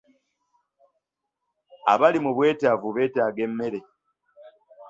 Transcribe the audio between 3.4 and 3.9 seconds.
emmere.